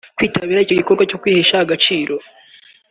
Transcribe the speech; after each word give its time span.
kwitabira 0.17 0.63
icyo 0.65 0.75
gikorwa 0.79 1.03
cyo 1.09 1.19
kwihesha 1.21 1.55
agaciro 1.63 2.13